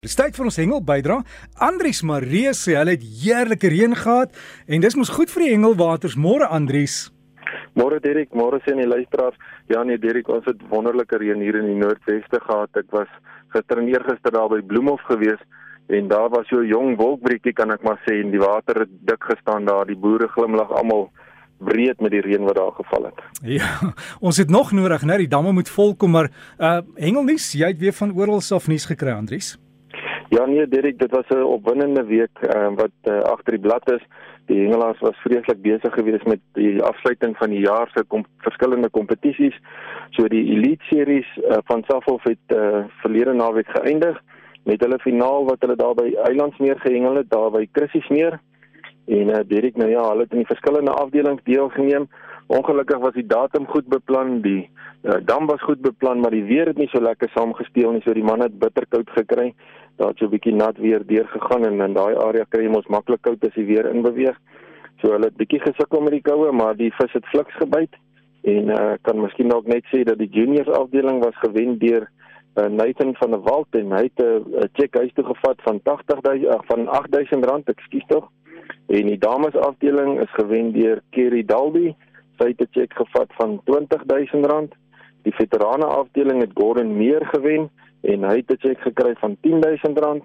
[0.00, 1.18] Dis tyd vir ons hengel bydra.
[1.60, 6.14] Andries Marie sê hulle het heerlike reën gehad en dis mos goed vir die hengelwaters.
[6.16, 7.10] Môre Andries.
[7.76, 9.36] Môre Derek, môre sien die luisteraars.
[9.68, 12.80] Ja nee Derek, ons het wonderlike reën hier in die Noordweste gehad.
[12.80, 13.12] Ek was
[13.52, 15.44] gister en eergister daar by Bloemhof gewees
[15.92, 18.98] en daar was so 'n jong wolkbreekie kan ek maar sê en die water het
[19.04, 19.84] dik gestaan daar.
[19.84, 21.10] Die boere glimlag almal
[21.58, 23.20] breed met die reën wat daar geval het.
[23.44, 25.18] Ja, ons het nog nodig, né?
[25.18, 29.12] Die damme moet volkom, maar uh hengelnuus, jy het weer van oral af nuus gekry,
[29.12, 29.58] Andries.
[30.30, 34.02] Ja nee Dirk, dit was 'n opwindende week uh, wat uh, agter die blad is.
[34.46, 38.90] Die hengelaars was vreeslik besig geweest met die afsluiting van die jaar se kom, verskillende
[38.90, 39.56] kompetisies.
[40.10, 44.22] So die Elite Series uh, van Safhof het uh, verlede naweek geëindig
[44.62, 48.38] met hulle finaal wat hulle daar by Eilandsmeer gehengel het, daar by Chrissiesmeer.
[49.06, 52.06] En uh, Dirk, nou ja, hulle het in die verskillende afdelings deelgeneem.
[52.46, 54.70] Ongelukkig was die datum goed beplan, die
[55.02, 58.14] uh, dam was goed beplan, maar die weer het nie so lekker saamgespeel nie, so
[58.14, 59.54] die manne het bitterkoud gekry.
[60.00, 62.86] Daar het so 'n bietjie nat weer deurgegaan en in daai area kry jy mos
[62.86, 64.36] maklik koud as jy weer inbeweeg.
[65.00, 67.94] So hulle het bietjie gesukkel met die koue, maar die vis het fliks gebyt
[68.42, 72.08] en uh, kan miskien ook net sê dat die juniors afdeling was gewen deur
[72.56, 75.80] uh, Nathan van der Walt en hy het 'n uh, cheque huis toe gevat van
[75.84, 78.30] 80000 uh, van 8000 rand, ekskuus tog.
[78.86, 81.94] En die dames afdeling is gewen deur Kerry Dalby
[82.38, 84.72] sy het 'n cheque gevat van R20000.
[85.22, 87.70] Die veterane afdeling het Gordon Meer gewen
[88.02, 90.24] en hy het 'n cheque gekry van R10000.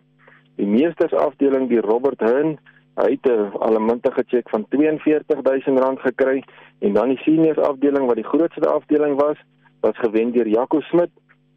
[0.56, 2.58] Die meesters afdeling, die Robert Hun,
[2.95, 6.44] hy het 'n allemintige cheque van R42000 gekry
[6.80, 9.38] en dan die seniors afdeling wat die grootste afdeling was,
[9.81, 11.12] was gewen deur Jaco Smit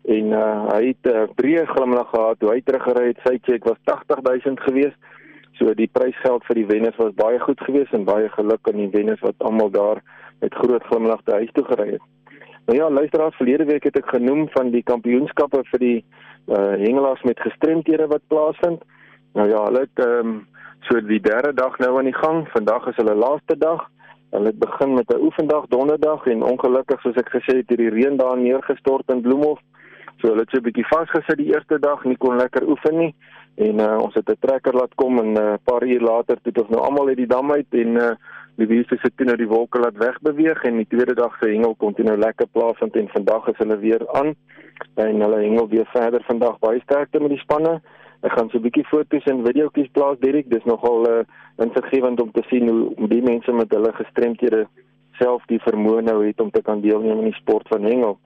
[0.05, 3.19] en uh, hy het 'n uh, breë glimlag gehad toe hy teruggery het.
[3.25, 4.97] Sy cheque was R80000 geweest.
[5.59, 8.91] So die prysgeld vir die wenners was baie goed geweest en baie geluk aan die
[8.91, 10.03] wenners wat almal daar
[10.41, 12.05] met groot glimlagte huis toe gery het.
[12.69, 15.99] Nou ja, luisteraars, verlede week het ek genoem van die kampioenskappe vir die
[16.53, 18.83] uh hengelaars met gestremthede wat plaasvind.
[19.39, 20.35] Nou ja, hulle het ehm um,
[20.89, 22.43] so die derde dag nou aan die gang.
[22.53, 23.87] Vandag is hulle laaste dag.
[24.37, 27.95] Hulle het begin met 'n oefendag donderdag en ongelukkig soos ek gesê het, het die
[27.97, 29.61] reën daar neergestort in Bloemhof.
[30.21, 33.15] So hulle het so 'n bietjie vasgesit die eerste dag, nie kon lekker oefen nie.
[33.57, 36.61] En uh ons het 'n trekker laat kom en 'n uh, paar uur later het
[36.61, 38.15] ons nou almal uit die dam uit en uh
[38.59, 41.77] die wiese se toe nou die wolke laat wegbeweeg en die tweede dag se hengel
[41.79, 44.35] kon toe nou lekker plaasvind en vandag is hulle weer aan
[44.99, 47.79] en hulle hengel weer verder vandag baie sterkte met die spanne.
[48.27, 51.23] Ek gaan so 'n bietjie foto's en videoetjies plaas Dirk, dis nogal uh,
[51.63, 54.67] insiggewend om te sien hoe die mense met hulle gestremdhede
[55.19, 58.19] self die vermoë nou het om te kan deelneem aan die sport van hengel.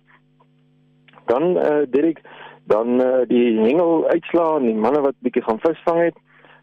[1.27, 2.21] Dan uh, Dirk,
[2.65, 6.17] dan uh, die hengel uitslaan, die manne wat bietjie gaan visvang het.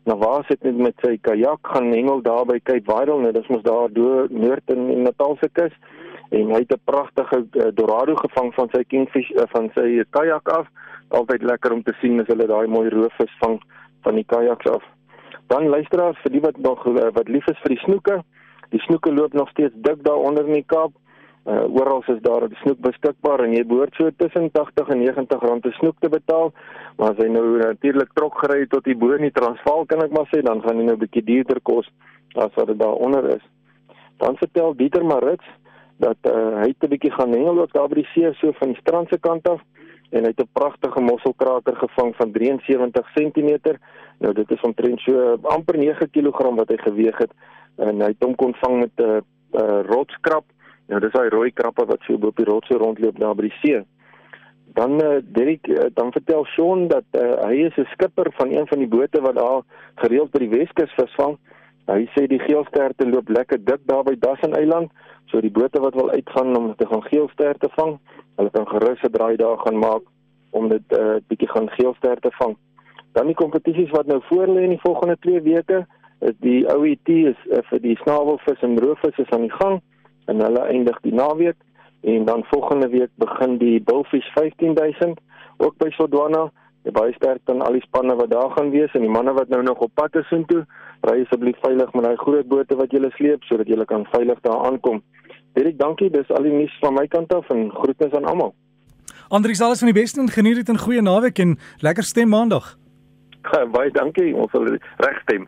[0.10, 3.62] Navas het net met sy kajak gaan hengel daar by Cape Vidal, nou dis mos
[3.66, 5.76] daar deur noord in die Natalse kus
[6.34, 10.50] en hy het 'n pragtige uh, dorado gevang van sy kingfish uh, van sy kajak
[10.50, 10.68] af.
[11.10, 13.60] Altyd lekker om te sien as hulle daai mooi roofvis vang
[14.06, 14.84] van die kajaks af.
[15.48, 18.22] Dan luisteraars vir die wat nog uh, wat lief is vir die snoeke.
[18.70, 20.92] Die snoeke loop nog steeds dik daar onder in die Kaap.
[21.50, 25.42] Uh, oral is daar 'n snoek beskikbaar en jy behoort so tussen 80 en 90
[25.42, 26.54] rand te snoek te betaal.
[26.98, 30.12] Maar as hy nou natuurlik trok gery tot die bo in die Transvaal kan ek
[30.12, 31.90] maar sê dan gaan hy nou 'n bietjie duurder kos
[32.36, 33.46] as wat dit daaronder is.
[34.18, 35.46] Dan vertel Dieter Marits
[35.98, 38.82] dat uh, hy 'n bietjie gaan hengel ook daar by die see so van die
[38.82, 39.62] strand se kant af
[40.12, 43.78] en hy het 'n pragtige mosselkraker gevang van 73 cm.
[44.20, 47.34] Nou dit is omtrent so amper 9 kg wat hy geweg het
[47.78, 49.22] en hy het hom kon vang met 'n uh,
[49.54, 50.46] uh, rotskrap
[51.00, 53.78] Nou dis daai rooi krappe wat so op die rotse rondloop daar by die see.
[54.76, 58.68] Dan uh, Derek uh, dan vertel Sean dat uh, hy is 'n skipper van een
[58.68, 59.62] van die bote wat daar
[60.04, 61.38] gereeld by die Weskus visvang.
[61.88, 64.92] Hy sê die geelsterte loop lekker dik daar by Dassen Eiland,
[65.32, 67.96] so die bote wat wil uitgaan om te gaan geelsterte vang,
[68.36, 70.04] hulle kan gerus 'n draai daar gaan maak
[70.52, 72.58] om dit 'n uh, bietjie gaan geelsterte vang.
[73.14, 75.88] Dan die kompetisies wat nou voor lê in die volgende 2 weke,
[76.20, 79.80] is die OET is uh, vir die snavelvis en roofvis is aan die gang
[80.30, 81.58] en hulle eindig die naweek
[82.02, 85.20] en dan volgende week begin die Bullfish 15000
[85.58, 86.50] ook by Sodwana.
[86.90, 89.60] Baie sterk dan al die spanne wat daar gaan wees en die manne wat nou
[89.64, 90.64] nog op pad is intoe,
[91.06, 94.64] ry asseblief veilig met daai groot bote wat julle sleep sodat julle kan veilig daar
[94.66, 95.04] aankom.
[95.54, 96.10] Dirk, dankie.
[96.10, 98.56] Dis al die nuus van my kant af en groetnis aan almal.
[99.30, 102.79] Andries, alles van die beste en geniet dit 'n goeie naweek en lekker stem maandag.
[103.74, 104.34] Baie dankie.
[104.36, 104.68] Ons sal
[105.04, 105.48] reg stem.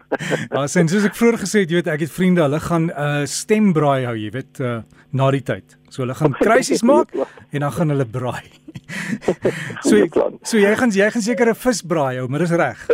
[0.51, 2.95] Ja, sien, soos ek vroeër gesê het, jy weet, ek het vriende, hulle gaan 'n
[2.95, 5.77] uh, stembraai hou, jy weet, uh, na die tyd.
[5.91, 7.11] So hulle gaan kruisies maak
[7.51, 8.47] en dan gaan hulle braai.
[9.83, 10.07] so jy,
[10.47, 12.85] so jy gaan jy gaan seker 'n visbraai hou, maar dis reg.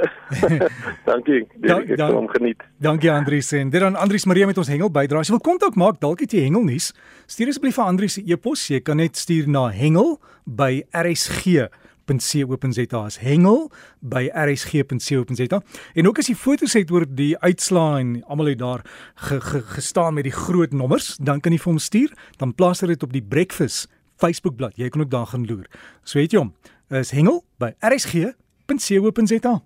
[1.05, 1.45] dankie.
[1.61, 2.63] Ek het hom geniet.
[2.81, 5.19] Dankie Andries en dit dan Andries Marie met ons hengel bydra.
[5.21, 6.91] As jy wil kontak maak, dalk het jy hengel nuus.
[7.27, 8.67] Stuur asseblief vir Andries se e-pos.
[8.67, 11.69] Jy kan net stuur na hengel by rsg
[12.07, 15.61] rsg.co.za is hengel by rsg.co.za
[15.93, 18.83] en ook as jy foto's het oor die uitslaa en almal het daar
[19.15, 22.13] ge, ge, gestaan met die groot nommers dan kan jy vir hom stuur.
[22.37, 25.67] Dan plaas dit op die breakfast Facebook bladsy jy kan ook daar gaan loer.
[26.03, 26.53] So weet jy hom.
[26.89, 29.61] Is hengel by rsg.co.za